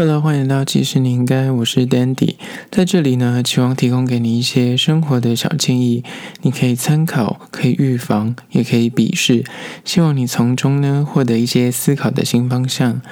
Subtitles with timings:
[0.00, 2.36] Hello，欢迎到其实你应该，我是 Dandy，
[2.70, 6.02] 在这里呢，期望提供给你一些生活的小建议，
[6.40, 9.44] 你可以参考，可以预防，也可以鄙视，
[9.84, 13.02] 希望你从中呢获得一些思考的新方向。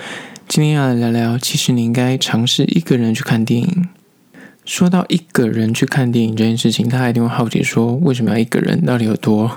[0.48, 3.88] 今天要来聊聊，其实你应该尝试一个人去看电影。
[4.68, 8.78] 说到一个人去看电影这件事情，大家一定会好奇说，为什么要一个人？
[8.84, 9.50] 到底有多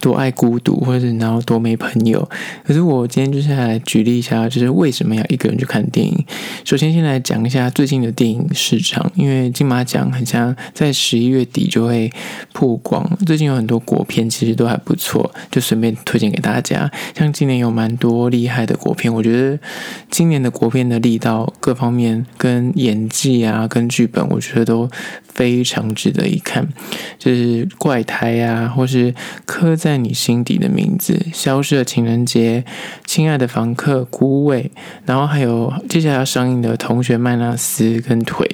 [0.00, 2.26] 多爱孤独，或者是然后多没朋友？
[2.64, 6.24] 可是我今天就是来举例一下，就是为什么要一个人去看电影。
[6.64, 12.08] 首先，先来讲一下最近的电影市场，因为金马奖很像在十一月底就会
[12.52, 16.88] 曝光，最近有很多国片其实都还不错，就顺便推荐给大家。
[17.18, 19.58] 像今年有蛮多厉害的国片，我觉得
[20.08, 24.51] 今年的国片的力道各方面跟演技啊，跟剧本，我觉。
[24.54, 24.88] 这都
[25.32, 26.66] 非常值得一看，
[27.18, 32.64] 就是怪胎啊，或是刻在你心底的名字、消失的情人节、
[33.06, 34.70] 亲爱的房客、孤味，
[35.06, 38.48] 然后还有接下来要上映的同学麦纳斯跟腿。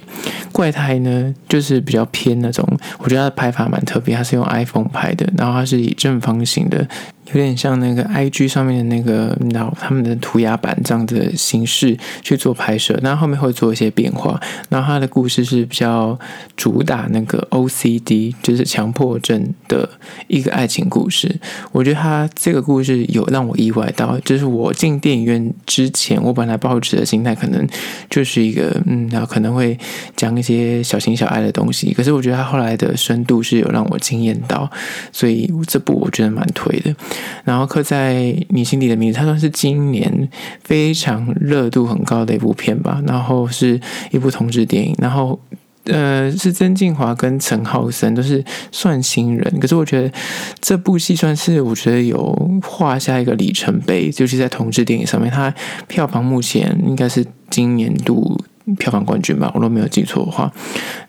[0.53, 2.67] 怪胎呢，就是比较偏那种，
[2.99, 6.89] 我觉得它的拍法蛮特别，它是用 iPhone 拍的，然后它是以正方形的。
[7.29, 14.41] 有点像那个 IG 上面的那个，然后他们的涂鸦板这样的形式去做拍摄，那后面会做一些变化。
[14.69, 16.19] 然后他的故事是比较
[16.57, 19.89] 主打那个 OCD，就是强迫症的
[20.27, 21.39] 一个爱情故事。
[21.73, 27.67] 我觉得他这个故事有让我意外到，就是我进电影院之前，我本来抱持的心态可能
[28.09, 29.79] 就是一个，嗯，然后可能会
[30.17, 31.93] 讲一些小情小爱的东西。
[31.93, 34.71] 可是我觉得他后来的深度是有让我惊艳到，
[35.13, 36.95] 所以这部我觉得蛮推的。
[37.45, 40.29] 然后刻在你心底的名字，它算是今年
[40.63, 43.03] 非常热度很高的一部片吧。
[43.07, 45.39] 然后是一部同志电影，然后
[45.85, 50.13] 呃是曾敬驊跟陈昊森都是算新人，可是我觉得
[50.61, 55.55] 这部戏算是我觉得有画下一个里程碑，就是在同志电影上面，它
[55.87, 58.39] 票房目前应该是今年度。
[58.77, 60.53] 票房冠军吧，我都没有记错的话，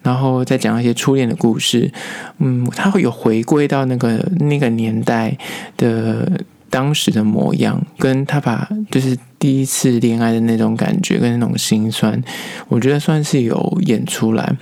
[0.01, 1.91] 然后再讲一些初恋的故事，
[2.37, 5.37] 嗯，他会有回归到那个那个年代
[5.77, 6.39] 的
[6.69, 12.21] 当时的模样，跟他把就是第一次恋爱的那种感觉跟那种心酸，
[12.67, 14.55] 我觉得算是有演出来，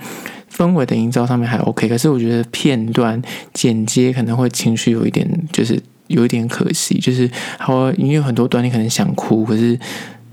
[0.50, 3.20] 氛围的营造上面还 OK，可是我觉得片段
[3.52, 9.78] 剪接可能会情绪有一点，就是有一点可惜，就是好，因为很多段你可能想哭，可是。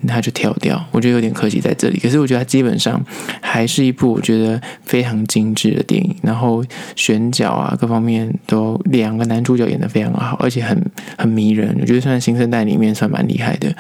[0.05, 1.99] 他就跳掉，我觉得有点可惜在这里。
[1.99, 3.03] 可是我觉得他基本上
[3.41, 6.63] 还是一部我觉得非常精致的电影，然后
[6.95, 10.79] 选角啊各方面都两个男主角演得非常好，而且很
[11.17, 11.75] 很迷人。
[11.81, 13.73] 我觉得算新生代里面算蛮厉害的。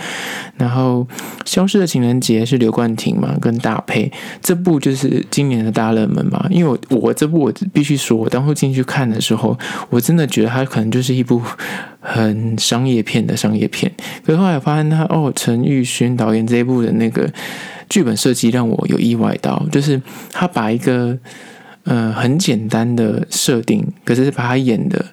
[0.57, 1.07] 然后
[1.45, 6.45] 消失的情人节是刘冠廷嘛跟大配，这部就是今年的大热门嘛。
[6.49, 9.57] 因为我我这部我必须说，我当初进去看的时候，
[9.89, 11.41] 我真的觉得它可能就是一部。
[12.07, 13.91] 很商业片的商业片，
[14.23, 17.27] 可是后来发现他哦，陈玉勋导演这一部的那个
[17.89, 19.99] 剧本设计让我有意外到，就是
[20.31, 21.17] 他把一个
[21.83, 25.03] 呃很简单的设定，可是把他演的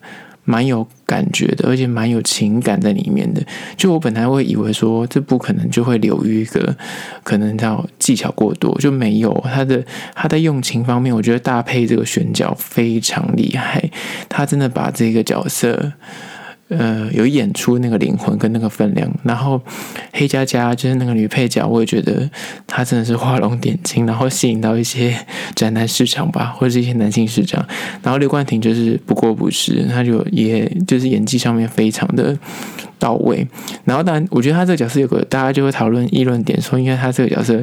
[0.44, 3.42] 蛮有感觉的，而且蛮有情感在里面的。
[3.74, 6.76] 就我本来会以为说这部可能就会流于一个
[7.24, 9.82] 可能叫技巧过多，就没有他的
[10.14, 13.90] 他在用情方面，我觉得搭配这个选角非常厉害，
[14.28, 15.94] 他真的把这个角色。
[16.78, 19.60] 呃，有演出那个灵魂跟那个分量，然后
[20.12, 22.28] 黑佳佳就是那个女配角，我也觉得
[22.66, 25.14] 她真的是画龙点睛，然后吸引到一些
[25.54, 27.66] 宅男市场吧，或者是一些男性市场。
[28.02, 32.36] 然后刘冠廷就是不过不是，他就也就是演技上面非常的
[33.02, 33.44] 到位。
[33.84, 37.60] 然后当然，我觉得他这个角色有个大家就会讨论议论点，说因为他这个角色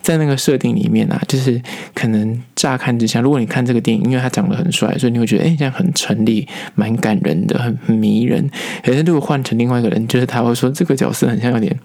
[0.00, 1.60] 在那个设定里面啊，就是
[1.92, 8.48] 可能乍看之下，如果你看这个电影，因为他长得很帅，所以你会觉得哎，这样很成立，蛮感人的，很迷人。
[8.84, 11.76] 可是如果换成另外一个人，就是他会说这个角色很像有点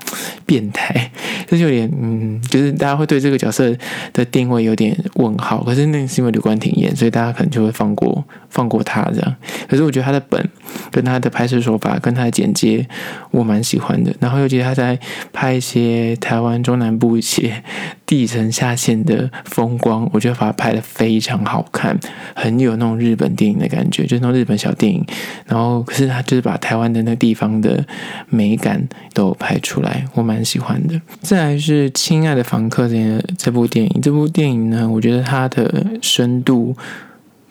[0.51, 1.09] 变态，
[1.47, 3.73] 就是有点嗯，就是大家会对这个角色
[4.11, 5.63] 的定位有点问号。
[5.63, 9.35] 可是那是因为刘冠廷演，所以大家可能就会放过放过他这样。
[9.69, 10.49] 可是我觉得他的本
[10.91, 12.85] 跟他的拍摄手法跟他的剪接，
[13.31, 14.13] 我蛮喜欢的。
[14.19, 14.99] 然后尤其他在
[15.31, 17.63] 拍一些台湾中南部一些
[18.05, 21.97] 地层下陷的风光，我觉得把他拍得非常好看，
[22.35, 25.01] 很有那种日本电影的感觉，就是那种日本小电影。
[25.45, 26.41] 然后可是他就是。
[26.41, 27.85] 把台湾的那个地方的
[28.27, 30.99] 美感都拍出来，我蛮喜欢的。
[31.21, 36.75] 再来是《亲爱的房客》这这部电影，这部电影呢，我觉得它的深度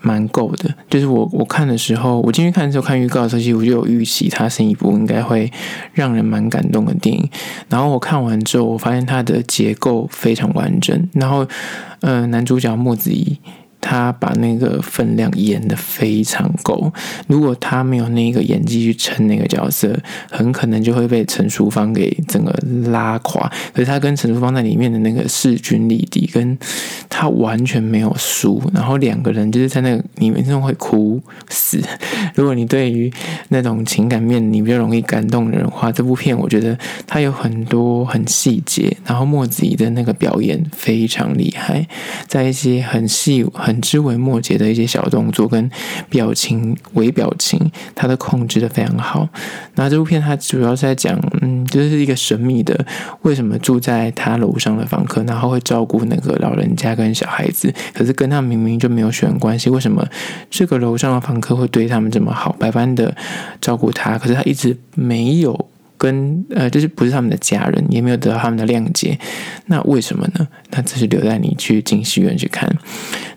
[0.01, 0.75] 蛮够的。
[0.89, 5.51] 就是我我看的时候，我进去看的时候看预告的时候，其实我就有预期它是一部应该会
[5.93, 7.29] 让人蛮感动的电影。
[7.69, 11.09] 然后我看完之后，我发现它的结构非常完整。
[11.13, 11.47] 然后，
[12.01, 13.39] 呃，男主角莫子仪。
[13.81, 16.93] 他把那个分量演得非常够。
[17.27, 19.99] 如果他没有那个演技去撑那个角色，
[20.31, 22.53] 很可能就会被陈淑芳给整个
[22.91, 23.51] 拉垮。
[23.73, 26.57] 可是他跟陈淑芳在里面的那个势均力敌，跟
[27.09, 28.63] 他完全没有输。
[28.75, 31.81] 然后两个人就是在那个里面真的会哭死。
[32.37, 33.11] 如果你对于
[33.49, 38.97] 那种情感面你比较容易感动的人的话，这部片我觉得它有很多很细节。
[39.07, 41.87] 然后莫子怡的那个表演非常厉害，
[42.29, 43.70] 在一些很细很。
[43.71, 45.71] 很枝微末节的一些小动作跟
[46.09, 49.29] 表情、微表情，他都控制的非常好。
[49.77, 52.85] 那这部片它主要是在讲，嗯，就是一个神秘的，
[53.23, 60.05] 为什么住在他楼上的房客，然后会照顾那个老人家跟小孩子，可是跟他明明就没有血缘关系，为什么
[60.51, 63.15] 这个楼上的房客会对他们这么好，百般的
[63.61, 65.69] 照顾他，可是他一直没有。
[66.01, 69.19] 跟呃，就是不是他们的家人，也没有得到他们的谅解，
[69.67, 70.49] 那为什么呢？
[70.71, 72.75] 那这是留在你去进戏院去看。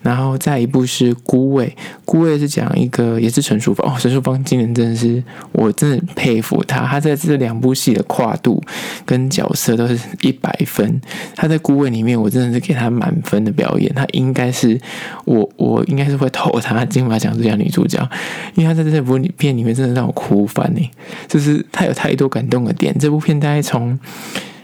[0.01, 1.65] 然后再一部是《孤味》，
[2.05, 5.21] 《孤味》是讲一个也是陈淑芳哦，陈淑芳今年真的是
[5.51, 8.63] 我真的佩服他，他在这两部戏的跨度
[9.05, 11.01] 跟角色都是一百分。
[11.35, 14.79] 他在《孤味》里面，我真的是给他满分的表演，他应该是
[15.25, 18.09] 我我应该是会投他金马奖最佳女主角，
[18.55, 20.91] 因为他在这部片里面真的让我哭翻呢，
[21.27, 22.45] 就是他有太多感。
[22.53, 23.97] 动的点，这部片大概从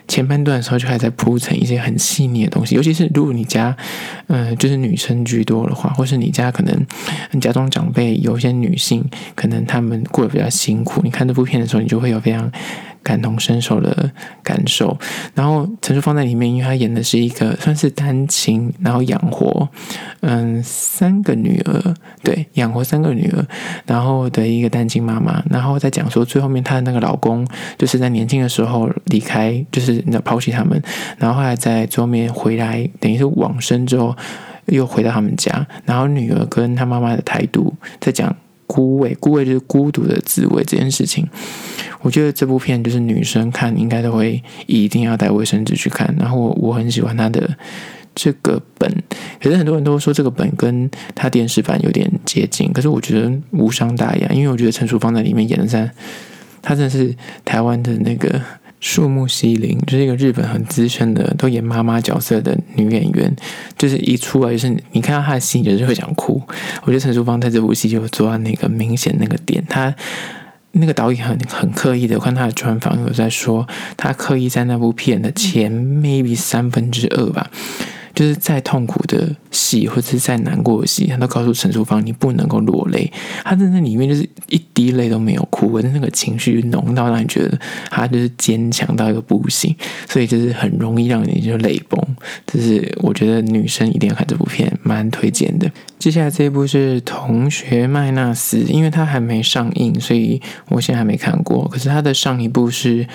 [0.08, 3.76] 前半段的时候就还在铺成一些很细腻的东西，尤其是如果你家，
[4.28, 6.86] 呃，就是女生居多的话，或是你家可能
[7.32, 9.04] 你家中长辈有一些女性，
[9.36, 12.52] 可能她们过得比较辛苦，你看这部片的时候，你就会有非常。
[13.02, 14.12] 感同身受的
[14.44, 14.98] 感受，
[15.34, 19.68] 然后陈淑芳在里面，因为她演的是一个算是单亲，然后养活
[20.22, 23.46] 嗯三个女儿，对，养活三个女儿，
[23.86, 27.48] 然后的一个单亲妈妈，然后再讲说最后面她的那个老公
[27.78, 30.82] 就是在年轻的时候离开，就是抛弃他们，
[31.18, 34.16] 然后后来在最后面回来，等于是往生之后
[34.66, 38.36] 又回到他们家，然后女儿跟她妈妈的态度在讲。
[38.70, 41.28] 孤味，孤味就是孤独的滋味这件事情，
[42.04, 46.16] 我觉得这部片就是女生看应该都会一定要带卫生纸去看。
[46.20, 47.58] 然后我我很喜欢他的
[48.14, 48.88] 这个本，
[49.42, 55.90] 可是很多人都说这个本跟他电视版有点接近，可是我觉得无伤大雅，因为我觉得陈淑芳在里面演的在，
[56.62, 58.40] 她真的是台湾的那个。
[58.80, 63.36] 树木希林就是一个日本很资深的，都演妈妈角色的女演员，
[63.78, 66.42] 就是一出来就是你看到她的戏，就是会想哭。
[66.84, 69.94] 我觉得陈淑芳在这部戏就做到那个明显那个点，她
[70.72, 73.68] 那个导演很很刻意的，我看他的专访有在说，
[73.98, 77.50] 他刻意在那部片的前 maybe 三分之二吧。
[78.16, 83.10] 就是再痛苦的戏，或者是再难过的戏，他都告诉陈淑芳，你不能够落泪。
[83.46, 87.60] 他在那里面就是一滴泪都没有哭，可是那个情绪浓到让你觉得
[87.90, 89.76] 他就是坚强到一个不行，
[90.08, 92.02] 所以就是很容易让你就泪崩。
[92.48, 95.70] 就是我觉得女生一定要看这部片，蛮推荐的。
[95.98, 101.68] 接下来这一部是《同学麦纳斯》，因为它还没上映，所以我现在还没看过。
[101.68, 103.06] 可是他的上一部是。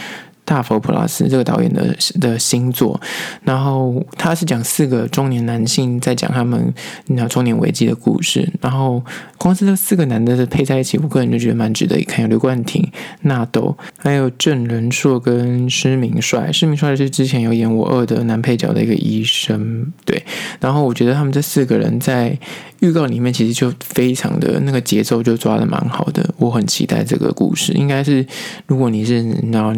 [0.44, 3.00] 大佛普拉斯这个导演的的新作，
[3.42, 6.72] 然后他是讲四个中年男性在讲他们
[7.06, 9.02] 那中年危机的故事，然后
[9.38, 12.22] 光是这四个男的配在一起，我个人就觉得蛮值得一看。
[12.22, 12.90] 有刘冠廷、
[13.22, 16.52] 纳豆，还有郑人硕跟施明帅。
[16.52, 20.22] 施明帅是之前有演《我二》的男配角的一个医生，对。
[20.60, 22.38] 然后我觉得他们这四个人在
[22.84, 27.72] 预告里面其实就非常的那个节奏就抓的蛮好的，我很期待这个故事。
[27.72, 28.24] 应该是
[28.66, 29.72] 如果你是然后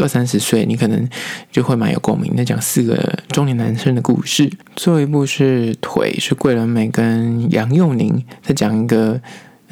[0.00, 1.08] 二三十岁，你可能
[1.50, 2.36] 就会蛮有共鸣。
[2.36, 4.50] 在讲四个中年男生的故事。
[4.76, 9.20] 最后一部是腿，是桂纶镁跟杨佑宁在讲一个。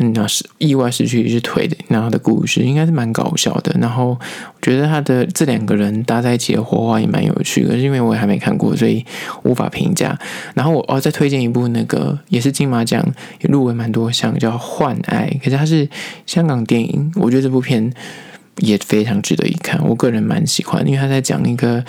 [0.03, 3.77] 嗯，那是意外失去一只腿的，然后的故事应该是蛮搞笑的。
[3.79, 4.19] 然后我
[4.63, 9.05] 觉得他的这两个人搭在一起的火花也蛮有趣的，是因为我还没看过，所以
[9.43, 10.19] 无法评价。
[10.55, 13.05] 然后我哦，再推荐一部那个也是金马奖
[13.43, 15.87] 也入围蛮多项，叫《幻爱》，可是它是
[16.25, 17.13] 香港电影。
[17.17, 17.93] 我觉得这部片
[18.57, 21.85] 也非常值得一看，我个人蛮喜欢，因为他在讲一个。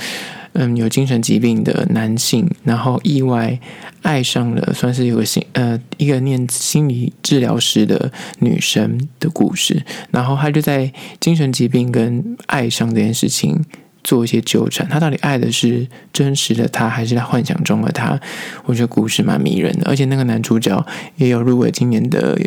[0.53, 3.59] 嗯，有精神疾病的男性，然后意外
[4.01, 13.63] 爱上了算是有个心呃一个念心理治疗师的女生的故事，然后他就在精神疾病跟爱上这件事情。
[14.03, 18.19] 做一些纠缠，他到底爱的是真实的他，还是他幻想中的他？
[18.65, 20.85] 我觉得故事蛮迷人的，而且那个男主角
[21.17, 22.37] 也有入围今年的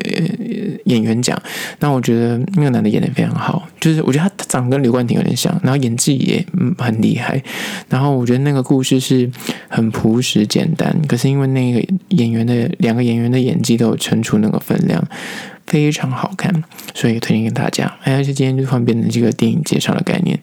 [0.84, 1.40] 演员奖。
[1.80, 6.44] 那我觉得那个男的演得非常好，就是我觉得他长得跟刘冠廷有点像，然后演技也
[6.78, 7.42] 很厉害。
[7.88, 9.30] 然后我觉得那个故事是
[9.68, 15.06] 很朴实简单，可是因为那个演员的两个演员的演技都有撑出那个分量，
[15.66, 17.92] 非常好看，所以推荐给大家。
[18.04, 20.38] 而且今天就换变成这个电影介绍的概念。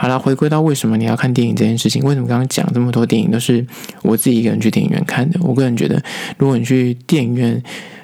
[0.00, 3.66] 好了，回归到为什么你要看电影这件事情，为什么刚刚讲这么多电影都是
[4.02, 5.40] 我自己一个人去电影院看的？
[5.42, 6.00] 我个人觉得，
[6.36, 7.60] 如果你去电影院，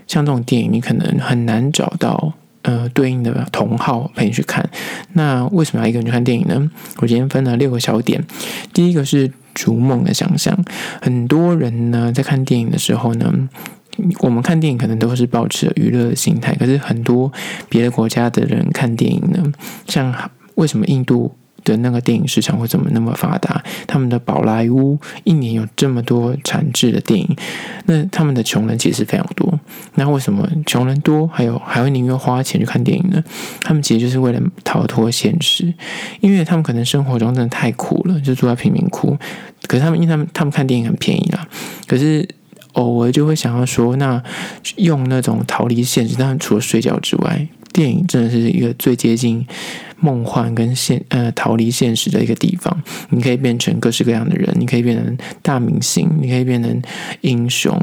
[0.09, 2.35] 像这种电影，你可能很难找到。
[2.67, 4.67] 呃，对应的同号陪你去看。
[5.13, 6.71] 那为什么要一个人去看电影呢？
[6.97, 8.25] 我今天分了六个小点。
[8.73, 10.59] 第一个是逐梦的想象。
[11.03, 13.31] 很多人呢，在看电影的时候呢，
[14.21, 16.55] 我们看电影可能都是保持娱乐的心态。
[16.55, 17.31] 可是很多
[17.69, 19.53] 别的国家的人看电影呢，
[19.87, 23.63] 像为什么印度的那个电影市场会怎么那么发达？
[23.87, 27.37] 他们的宝莱坞一年有这么多产制的电影，
[27.87, 29.59] 那他们的穷人其实非常多。
[29.95, 33.23] 那为什么穷人多，还有还会宁愿花钱去看电影呢？
[33.63, 35.73] 他们其实就是为了逃脱现实，
[36.21, 39.17] 因为他们可能生活中真的太苦了，就住在贫民窟。
[39.67, 41.49] 可是他们，因为他们他们看电影很便宜啦，
[41.87, 42.29] 可是
[42.75, 44.23] 偶尔就会想要说，那
[44.77, 47.49] 用那种逃离现实，当然除了睡觉之外。
[47.73, 49.45] 电影真的是一个最接近
[50.01, 52.83] 梦幻跟现呃逃离现实的一个地方。
[53.11, 56.83] 你可以变成各式各样的人，你可以变成大明星，你可以变成
[57.21, 57.79] 英雄。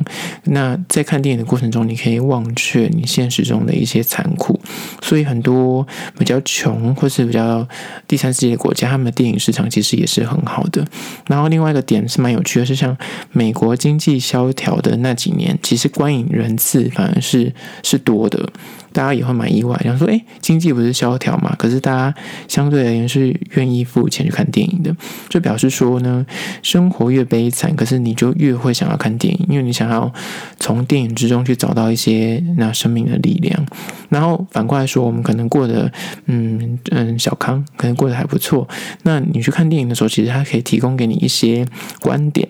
[0.46, 4.60] 那在看电影的过程中，你可以忘却你现实中的一些残酷。
[5.02, 5.86] 所以很多
[6.18, 7.68] 比较穷或是比较
[8.08, 10.86] 第三世界的国家，他们的电影市场其实也是很好的。
[11.28, 12.98] 然后另外一个点是蛮有趣的，是像
[13.32, 17.54] 美国经济萧条的那几年，其实观影人次反而是
[17.84, 18.50] 是多的。
[18.94, 21.56] 大家也会蛮意外，想说，诶，经济不是萧条嘛？
[21.58, 22.16] 可是大家他
[22.48, 24.96] 相对而言是愿意付钱去看电影的，
[25.30, 26.26] 就表示说呢，
[26.64, 30.12] 生活越悲惨，可是你就越会想要看电影，因为你想要
[30.60, 33.66] 从电影之中去找到一些那生命的力量。
[34.10, 35.92] 然后反过来说，我们可能过得
[36.26, 38.68] 嗯嗯小康，可能过得还不错。
[39.04, 41.66] 那你去看电影的时候，其实它可以提供给你一些
[42.02, 42.48] 观点。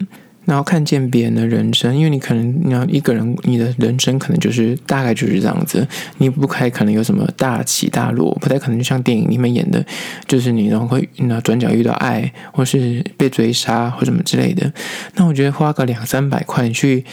[0.51, 9.81] 然后看见别人的人生，因为你可能你要一个人，你的人生可能就是大概就是这样子，你不开可能有什么大起大落，不太可能就像电影里面演的，
[10.27, 14.69] 就是你然后会那转角遇到爱，或是被追杀或什么之类的。
[15.15, 17.05] 那我觉得花个两三百块去。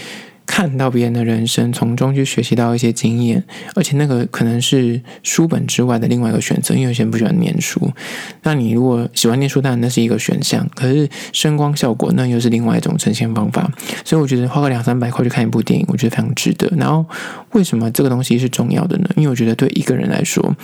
[0.49, 6.75] 看到别人的人生，从中去学习到一些经验，而且那个可能是书本之外的另外一个选择。
[6.75, 7.93] 因为有些人不喜欢念书，
[8.43, 10.67] 那你如果喜欢念书，当然那是一个选项。
[10.75, 13.71] 可是声光效果那又是另外一种呈现方法。
[14.05, 16.67] 所以我觉得花个两三百块去看一部电影，我觉得非常值得。
[16.79, 17.05] 然后
[17.53, 19.09] 为什么这个东西是重要的呢？
[19.17, 20.57] 因为我觉得对一个人来说。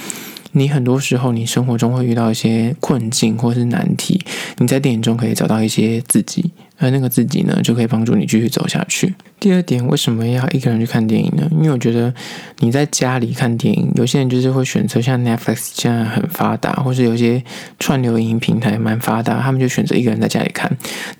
[0.56, 4.24] 你很多时候，你生活中会遇到一些困境或是难题，
[4.58, 9.14] 你在电影中可以找到一些自己，而那个自己呢，就可以帮助你继续走下去。
[9.38, 11.48] 第二点，为什么要一个人去看电影呢？
[11.52, 12.12] 因为我觉得
[12.58, 17.42] 你在家里看电影，有些人就是会选择像 Netflix 这样很发达，或是有些
[17.78, 20.70] 串流影音平台蛮发达，他们就选择一个人在家里看。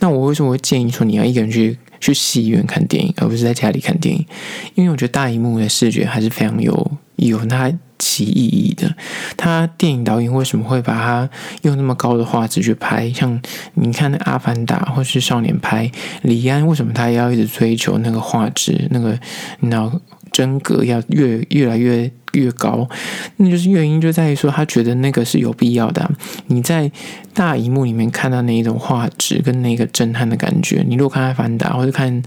[0.00, 4.26] 那我为什么会建议说你要一个人去去戏院看电影，而不是在家里看电影？
[4.75, 7.73] 因为我觉得大荧幕的视觉还是非常有有它。
[8.04, 8.94] 其意义的，
[9.34, 11.30] 他电影导演为什么会把他
[11.62, 13.11] 用那么高的画质去拍？
[13.11, 13.40] 像
[13.73, 15.88] 你看那《阿凡达》或是《少年拍》，
[16.20, 18.88] 李安为什么他要一直追求那个画质？
[18.90, 19.18] 那个
[19.61, 22.12] 脑真格要越越来越。
[22.34, 22.88] 越高，
[23.36, 26.10] 那就是原因就在于说，他觉得那个是有必要的。
[26.48, 26.90] 你在
[27.32, 32.22] 大荧幕里面看到那一种画质跟那个震撼的感觉，你如果看《阿凡达》或者看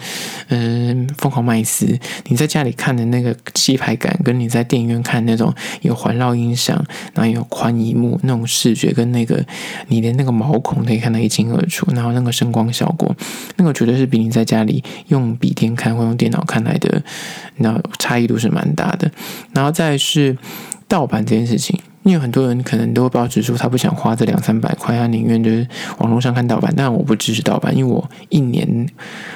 [0.50, 1.86] 嗯《疯狂麦斯》，
[2.28, 6.76] 你在家里看的那个气派感，跟你在电影院看那种有环绕音响，
[7.14, 9.44] 然后有宽荧幕那种视觉，跟那个
[9.88, 13.16] 你连那个毛孔可以看得一清二楚，然后那个声光效果，
[13.56, 17.02] 那个绝对是比你在家里用笔电看或用电脑看来的，
[17.58, 19.10] 那差异度是蛮大的。
[19.54, 20.38] 然后在是
[20.88, 26.74] 盗版这件事情，因为很多人可能都会抱持说他不想花这两三百块，他宁愿就是网络上看盗版。
[26.76, 28.88] 但我不支持盗版，因为我一年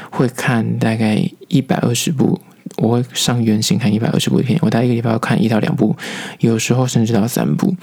[0.10, 2.39] 会看大概一百二十部，
[2.81, 5.95] 我会上院线看一百二十部片，我大概一个礼拜要看一到两部，
[6.39, 7.73] 有时候甚至到三部。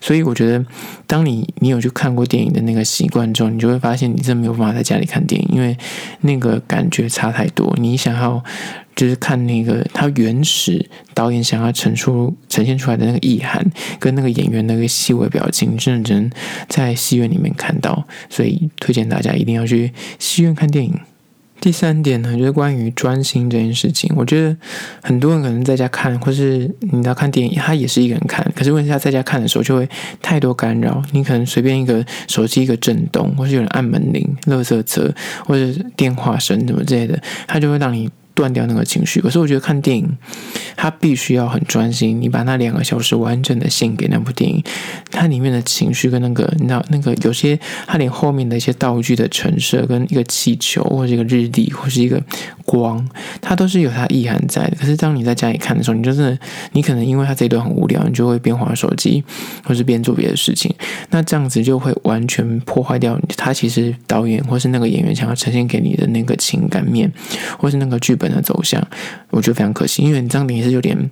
[0.00, 0.64] 所以我觉得，
[1.06, 5.76] 当你你有去看过电影的那个习惯之后，你就会发现你真的没有办法在家里看电影，因为
[6.22, 7.74] 那个感觉差太多。
[7.80, 8.44] 你想要。
[8.98, 10.84] 就是看那个他原始
[11.14, 13.64] 导演想要呈出呈现出来的那个意涵，
[14.00, 16.28] 跟那个演员那个细微表情，真的只能
[16.68, 20.92] 在戏院里面看到，所以推荐大家一定要去戏院看电影。
[21.60, 24.56] 第三点呢，就是关于专心这件事情，我觉得
[25.02, 29.88] 很多人可能在家看，或是你要看电影，他也是一个人看，可是问题他在家看的时候就会
[30.22, 35.12] 太多干扰，你可能随便一个手机一个震动，或是有人按门铃、垃圾车
[35.46, 38.08] 或者电话声什么之类的，他就会让你。
[38.38, 39.20] 断掉那个情绪。
[39.20, 40.16] 可是我觉得看电影，
[40.76, 44.62] 他必须要很专心，你把那两个小时完整的献给那部电影，
[45.10, 52.22] 它里面的情绪跟那个，你知道那个有些，它连后面的一些道具的陈设，跟一个气球或者一个日历或是一个
[52.68, 53.02] 光，
[53.40, 54.76] 它都是有它意涵在的。
[54.78, 56.38] 可是当你在家里看的时候，你就是
[56.72, 59.24] 你可能因为它这一段很无聊，你就会边玩手机，
[59.64, 60.74] 或是边做别的事情，
[61.08, 67.10] 那这样子就会完全破坏掉它其实导演或是那个演员想要呈现给你的那个情感面，
[67.58, 68.86] 或是那个剧本的走向，
[69.30, 71.10] 我觉得非常可惜，因为你这样等于是有点。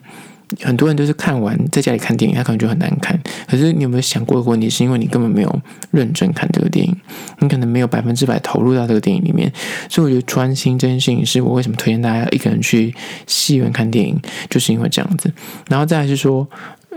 [0.60, 3.18] 很多人都是看完在家里看电影，他可能就很难看。
[3.48, 4.70] 可是你有没有想过一个问题？
[4.70, 5.60] 是因为你根本没有
[5.90, 6.96] 认真看这个电影，
[7.40, 9.52] 你可能没有百分之百投入到这个电影里面。
[9.88, 12.94] 所以我觉得专心这件事情是我为什么推荐大家一个人去
[13.26, 15.32] 戏院看电影，就是因为这样子。
[15.68, 16.48] 然后再来是说。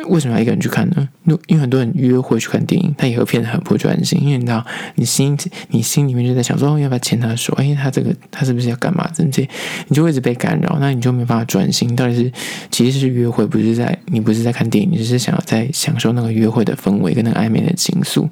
[0.07, 1.07] 为什么要一个人去看呢？
[1.47, 4.19] 因为很多人约会去看电影，他也会变得很不专心。
[4.21, 4.65] 因为你知道，
[4.95, 5.37] 你心
[5.69, 7.53] 你心里面就在想说，要不要牵他的手？
[7.57, 9.09] 哎，他这个他是不是要干嘛？
[9.13, 9.47] 这些
[9.87, 11.95] 你就一直被干扰，那你就没办法专心。
[11.95, 12.31] 到底是
[12.71, 18.27] 其实是约会，不是在你不是在看电影，你是想要在享受那个约会的氛围跟那个暧昧的情愫。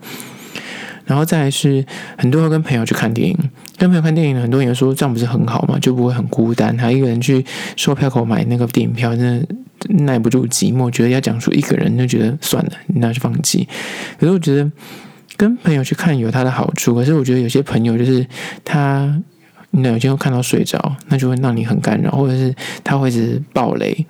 [1.05, 1.86] 然后再来是
[2.17, 3.38] 很多人跟朋友去看电影，
[3.77, 5.77] 跟朋友看电影，很多人说这样不是很好吗？
[5.79, 6.75] 就不会很孤单。
[6.75, 7.45] 他一个人去
[7.75, 9.47] 售票口买那个电影票，真的。
[9.89, 13.67] 耐不住寂寞，觉得要讲出一个人，就觉得算了，那就放弃。
[14.19, 14.72] 可是我觉得
[15.36, 18.25] 跟朋友去看有他的好处，可是我觉得有些朋友就是
[18.65, 19.22] 他，
[19.72, 22.53] 你有些会看到睡着，那就会让你很干扰，或者是
[22.84, 24.05] 他会是爆雷，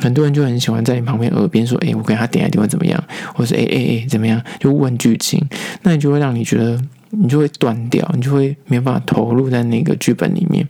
[0.00, 3.02] 很多人就很喜欢在你旁边耳边说：“哎，我给他点下点去怎么样？”
[3.34, 5.44] 或是“哎哎哎怎么样？”就问剧情，
[5.82, 6.80] 那你就会让你觉得。
[7.10, 10.66] 你就会断掉，你就会没办法投入在那个剧本里面。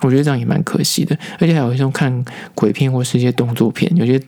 [0.00, 1.16] 我觉得这样也蛮可惜的。
[1.38, 2.24] 而且还有一种看
[2.54, 4.20] 鬼片或是一些动作片，有些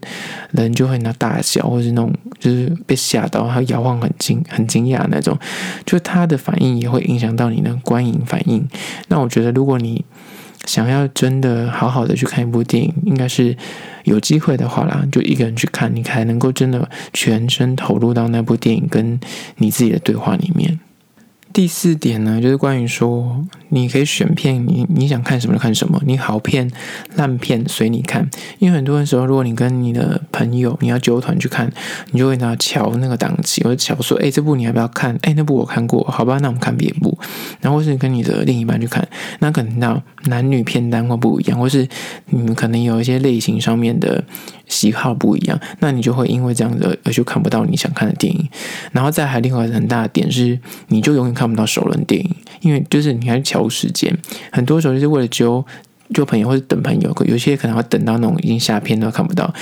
[0.53, 5.39] 人就会拿大笑，或是那种就是被吓到，他摇晃很惊很惊讶那种，
[5.85, 8.67] 就他的反应也会影响到你的观影反应。
[9.09, 10.05] 那我觉得，如果你
[10.65, 13.57] 想要真的好好的去看一部电影，应该是
[14.05, 19.21] 有机会的话啦，就一个人去看，你才能够真的全身投入到那部电影跟
[19.59, 20.81] 你自己的对话里面。
[21.57, 26.71] 第四点呢，就是关于说，你可以选片，你你想看什么就看什么，你好片
[27.15, 28.29] 烂片随你看。
[28.59, 31.73] 因为很多的时候，如果你跟你的朋友你要揪团去看，
[32.11, 35.19] 你就会拿乔那个档期，或者乔说，哎，这部你要不要看？
[35.23, 37.19] 哎，那部我看过，好吧，那我们看别部。
[37.63, 39.09] 然后或是跟你的另一半去看，
[39.39, 41.89] 那可能到男女片单会不一样，或是
[42.27, 44.23] 你们可能有一些类型上面的。
[44.69, 48.49] 喜好不一样，那你就会因为这样子而就看不到你想看的电影。
[48.91, 50.59] 然后再还另外很大的点是，
[50.89, 54.13] 你就永远看看不到首轮电影，因为就是你还是乔时间，
[54.51, 55.65] 很多时候就是为了揪。
[56.15, 59.53] 就朋友或者等朋友，有些可能会等到那种已经下片都看不到。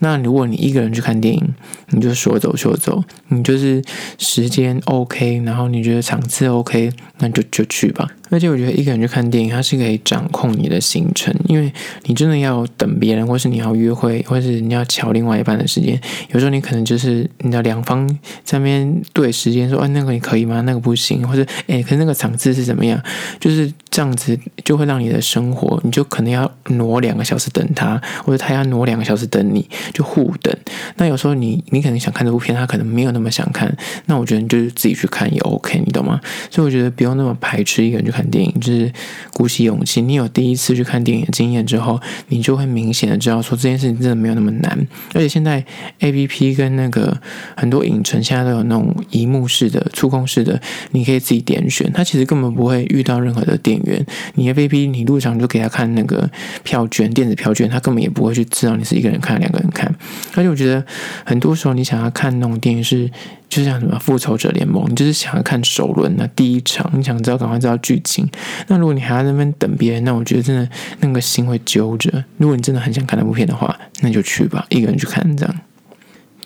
[0.00, 1.54] 那如果你一个人去看电影，
[1.92, 3.82] 你就说走就走，你就是
[4.18, 8.06] 时间 OK，然后你觉得场次 OK，那就就去吧。
[8.34, 15.96] 而且我觉得一个人去看电影，它是可以掌控你的行程，因为你真的要等别人，或是你要约会，或是你要瞧另外一半的时间。
[16.32, 18.08] 有时候你可能就是你的两方
[18.42, 20.60] 在那边对时间说，哎，那个你可以吗？
[20.62, 23.00] 那个不行，或者哎，可是那个场次是怎么样？
[23.38, 25.80] 就是这样子就会让你的生活。
[25.84, 30.52] 你就可能要挪两个小时等他，或者他要挪两个小时等你，就互等。
[30.96, 33.72] 那有时候你你可能想看这部片，他可能没有那么想看。
[34.06, 36.20] 那我觉得你就是自己去看也 OK，你懂吗？
[36.50, 38.92] 所以我觉得不用那么排斥一个人去看电影，就是
[39.32, 40.02] 鼓起勇气。
[40.02, 44.86] 你有第一次去看电影的经验之后，你就会明显的知道说这件事情真的没有那么难。
[45.14, 45.64] 而且现在
[46.00, 47.16] APP 跟那个
[47.56, 50.60] 很多影城现在都有那种萤幕式的触控式的，
[50.90, 54.04] 你可以自己点选，它其实根本不会遇到任何的店员。
[54.34, 55.84] 你 APP 你入场就给他看。
[55.94, 56.28] 那个
[56.64, 59.86] 票券，电子票券，他根本也不会去知道你是一个人看，两个人看。
[60.34, 60.84] 而且我觉得
[61.24, 63.08] 很多时候，你想要看那种电影是，
[63.54, 68.28] 就像什么《复仇者联盟》，你就是想要看首轮的第一场，你想知道赶快知道剧情。
[68.66, 72.24] 那如果你还在那边等别人，那我觉得真的那个心会揪着。
[72.38, 75.54] 如果你真的很想看那部片的话，那就去吧，一个人去看这样。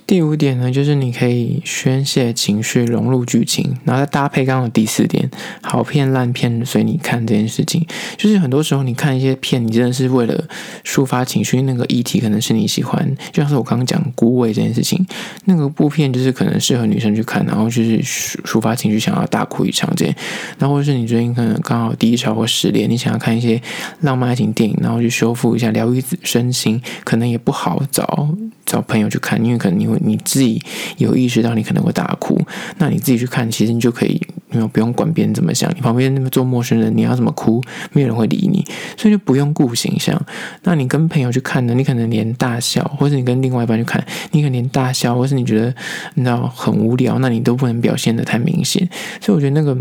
[0.08, 7.86] 第五点呢，就是你可以宣泄情绪，融入剧情，然后再搭配刚刚的第四点，好片烂片随你看这件事情。
[8.16, 10.48] 就是很多时候你看一些片，你真的是为了
[10.82, 15.06] 抒发情绪，那个议题可能是你喜欢，就像是我刚刚讲孤味这件事情，
[15.44, 20.14] 那个部片就是可能适合女生去看，然后就是抒抒发情绪，想要大哭一场这样。
[20.56, 23.60] 然后或者是你最近可能刚好低潮或失恋，你想要看一些
[24.00, 28.26] 浪漫爱情电影，然后去修复一下，疗愈身心，可能也不好找
[28.68, 29.98] 找朋友去看，因为可能你会。
[30.00, 30.62] 你自己
[30.98, 32.40] 有意识到你可能会大哭，
[32.76, 38.64] 那你自己去看，其实你就可以没有不用管别人怎么想，你旁边那么做陌生人，你要怎么哭，没有人会理你，
[38.96, 40.20] 所以就不用顾形象。
[40.62, 45.74] 那你跟朋友去看呢，你可能连大笑，或者你跟另外一半去看，你可能连大笑，或是你觉得
[46.14, 48.88] 你知道很无聊，那你都不能表现得太明显。
[49.20, 49.76] 所以我觉得那个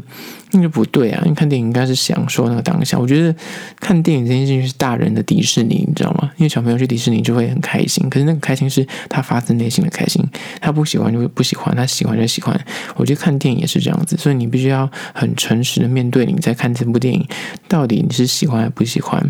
[0.52, 2.98] 那个不对啊，你看电影应该是享受那个当下。
[2.98, 3.36] 我觉得
[3.80, 6.32] 看电影这件事情是大人的迪士尼，你知道吗？
[6.38, 10.24] 因为小朋友去迪士尼就会很开心，可是那个开心是他发自内心的开心，
[10.62, 12.60] 他不喜欢就会不喜欢，他喜欢就喜欢。
[12.96, 17.24] 我觉得看电影也是这样子，所以你必须要很诚实的面对你在看这部电影，
[17.68, 19.24] 到底你是喜欢还是不喜欢，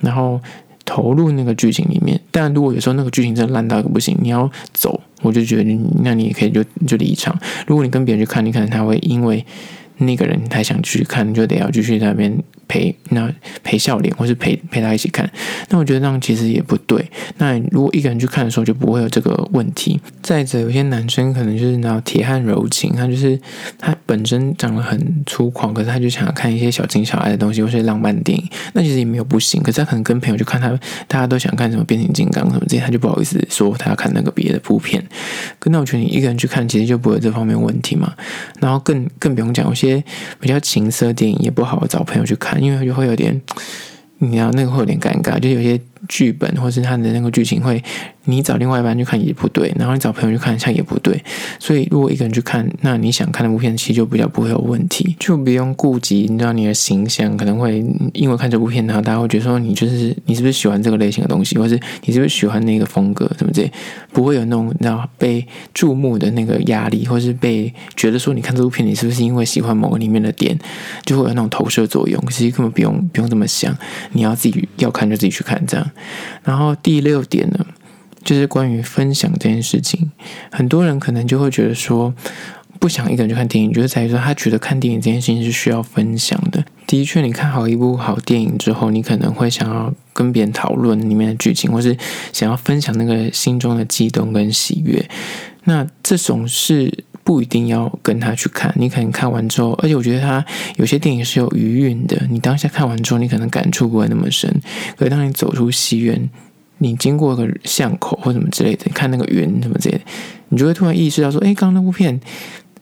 [0.00, 0.40] 然后
[0.84, 2.20] 投入那个剧情里面。
[2.32, 7.38] 但如果有时候那个剧情真的烂到不行，你要走，我就觉得那你也可以就就离场。
[7.64, 9.46] 如果你跟别人去看，你可能他会因为
[10.02, 12.36] 那个人他想去看，你就得要继续在那边。
[12.68, 13.30] 陪那
[13.62, 15.30] 陪笑脸，或是陪陪他一起看，
[15.68, 17.04] 那我觉得这样其实也不对。
[17.36, 20.00] 那如果一个人去看的时候，就不会有这个问题。
[20.22, 23.38] 再者，有些男生可能就是那铁汉柔情，他就是
[23.78, 28.48] 他本身长得很粗犷，可是他就想要看一些小情小爱的东西，或是浪漫电影。
[28.72, 30.70] 那其实也没有不行，可是他可能跟朋友去看他，
[31.06, 35.04] 大家都想看什么变形金刚什么这些，他就不好意思说他要看那个别的部片。
[35.58, 38.14] 跟那我觉得你一个人去看，其实就不会有这方面问题嘛。
[38.60, 39.91] 然后更更不用讲，有些
[40.38, 42.62] 比较情色电影也不好找朋友去看。
[42.62, 43.40] 因为就会有点，
[44.18, 47.82] 你知道那个会有点尴尬，就有些剧本或是他的那个剧情会。
[48.24, 51.22] 你找另外一半去看也不对，然后你找朋友去看像也不对，
[51.58, 63.72] 所以如果一个人去看，那你想看的部片其实就比较不会有问题，就不用顾及你知道你的形象可能会因为看这部片，然后大家会觉得说你就是你是不是喜欢这个类型的东西，或是你是不是喜欢那个风格什么之类，
[64.12, 70.56] 不会有那种你知道被注目的那个压力，或是被觉得说你看这部片你是不是因为喜欢某个里面的点，
[71.04, 73.76] 就会有那种投射作用，其实根本不用不用这么想，
[74.12, 75.90] 你要自己要看就自己去看这样。
[76.44, 77.66] 然后第六点呢？
[78.24, 80.10] 就是关于分享这件事情，
[80.50, 82.14] 很多人可能就会觉得说，
[82.78, 86.64] 不想一个人去看电影，就是在于说他觉得看电影这件事情是需要分享的。
[86.86, 91.96] 的确，你看好一部好电影之后，你可能会想要跟别人讨论里面的剧情，或是
[92.32, 95.08] 想要分享那个心中的激动跟喜悦。
[95.64, 100.44] 那这种是不一定要跟他去看，你可能看完之后，而且我觉得他
[100.76, 104.54] 有些电影是有余韵的，你当下看完之后，你可能感触不会那么深，
[104.96, 106.28] 可是当你走出戏院。
[106.82, 110.04] 你经过个巷口或什么之类的，看那个云什么之类的，
[110.48, 112.20] 你就会突然意识到说，哎，刚刚那部片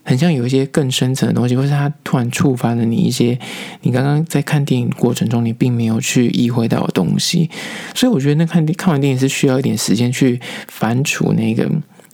[0.03, 3.37] 很像有一些更深层的东西，或是它突然触发了你一些
[3.81, 7.49] 你刚刚在看电影过程中你并没有去意会到的东西。
[7.93, 11.69] 所以我觉得那看看完电影是需要一点时间去反刍那个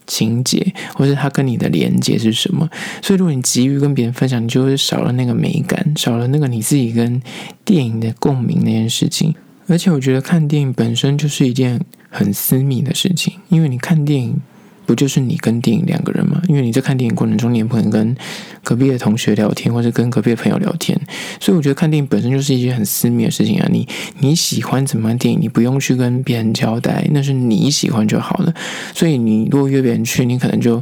[0.05, 2.69] 情节，或是它跟你的连接是什么。
[3.01, 7.21] 所以如果你急于跟别人分享，你就会少了那个美感，少了那个你自己跟
[7.63, 9.33] 电影的共鸣那件事情。
[9.67, 14.35] 而且我觉得看电影本身就是一件很私密的事情，因为你看电影
[14.85, 16.41] 不就是你跟电影两个人吗？
[16.47, 18.15] 因为你在看电影过程中，你也不能跟
[18.63, 20.99] 隔壁的同学聊天，或者跟隔壁的朋友聊天，
[21.39, 23.67] 所以我觉得看电影本身就是一件很私密的事情啊。
[23.71, 23.87] 你
[24.19, 28.53] 你喜欢怎么样电影，你不用去跟别人交代，那是你喜欢就好了。
[28.93, 30.81] 所以你如果约别人去，你可能就。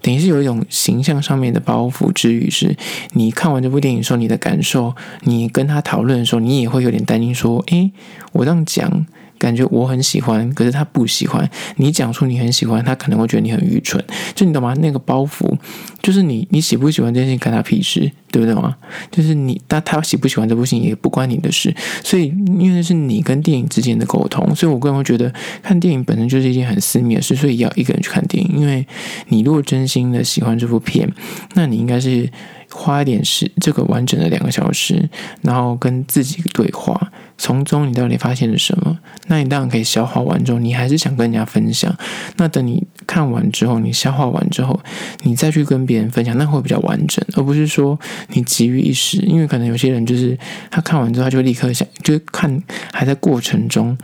[0.00, 2.76] 等于是有一种形象上面的包袱之余，是
[3.12, 7.92] 你看完这部电影的时候，你的感受，你跟他讨论的时候，你也会有点担心，说：“诶，
[8.32, 9.06] 我这样讲。”
[9.38, 11.48] 感觉我很喜欢，可是他不喜欢。
[11.76, 14.02] 你讲出你很喜欢，他可能会觉得你很愚蠢。
[14.34, 14.74] 就你懂吗？
[14.80, 15.56] 那个包袱，
[16.02, 18.76] 就是你你喜不喜欢这件事情，干他屁事，对不对吗？
[19.10, 21.74] 就是你，但他喜不喜欢这部戏也不关你的事。
[22.02, 28.50] 所以，因为是你跟电影之间的沟通，所以我个人会觉得看电影本身就是一件很私密的事，所以要一个人去看电影。
[28.56, 28.86] 因为
[29.28, 31.08] 你如果真心的喜欢这部片，
[31.54, 32.28] 那你应该是
[32.70, 35.08] 花一点时，这个完整的两个小时，
[35.42, 37.10] 然后跟自己对话。
[37.40, 38.98] 从中你到底发现了什么？
[39.28, 41.96] 那你当然可以消化完之后，你还是想跟人家分享。
[42.36, 44.78] 那等你看完之后，你消化完之后，
[45.22, 47.96] 你再去跟别人分享，那会比较完整，而不是说
[48.30, 49.18] 你急于一时。
[49.18, 50.36] 因为可能有些人就是
[50.68, 52.60] 他看完之后，他就立刻想，就看
[52.92, 53.96] 还在过程中，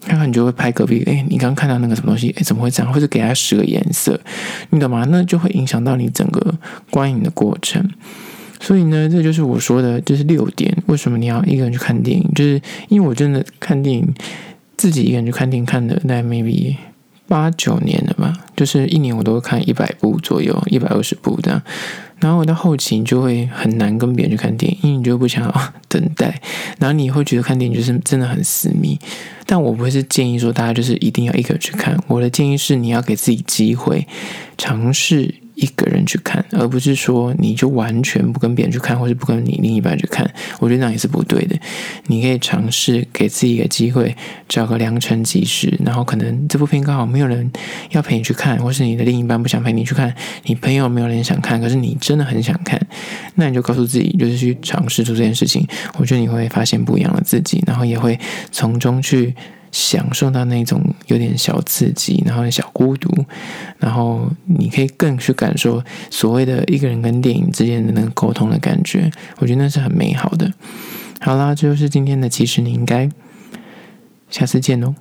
[0.00, 2.92] 看看你就会拍隔壁，哎，你刚刚看到那个什么东西，哎，怎么会这样？
[2.92, 4.18] 或者给他十个颜色，
[4.70, 5.06] 你懂吗？
[5.10, 6.54] 那就会影响到你整个
[6.90, 7.88] 观影的过程。
[8.58, 10.76] 所以呢，这就是我说的，就是六点。
[10.86, 12.30] 为什么你要一个人去看电影？
[12.34, 14.14] 就是因为我真的看电影，
[14.76, 16.76] 自己一个人去看电影，看的大概 maybe
[17.26, 18.32] 八九年了吧。
[18.54, 21.62] 就是一年我都会看一百部左右，一百二十部这样。
[22.20, 26.40] 然后我到后期你就会很难跟别人去看电影，因为你就不想要等待。
[26.78, 28.98] 然后你会觉得看电影就是真的很私密。
[29.46, 31.98] 但我不会是建议说大家就是一定要一个人去看。
[32.06, 34.06] 我的建议是你要给自己机会
[34.56, 35.34] 尝试。
[35.60, 40.28] 一个人去看，而不是说你就完全不跟别人去看，或者不跟你另一半去看。
[40.58, 41.56] 我觉得那也是不对的。
[42.06, 44.16] 你可以尝试给自己一个机会，
[44.48, 47.50] 找个良辰吉时，然后可能这部片刚好没有人
[47.90, 52.80] 要陪你去看，或是你的另一半不想陪你去看，你朋友没有人想看，可是你真的很想看，
[53.34, 55.66] 那你就告诉自己，就是去尝试做这件事情。
[55.98, 58.18] 我觉得你会发现不一样的自己，然后也会
[58.50, 59.34] 从中去。
[59.72, 63.08] 享受到那种有点小刺激，然后小孤独，
[63.78, 70.52] 然后你可以更去感受所谓的一个人跟电影之间的那个沟通的感觉，我觉得那是很美好的。
[71.20, 73.08] 好啦，这就是今天的，其实你应该
[74.30, 74.94] 下次见哦。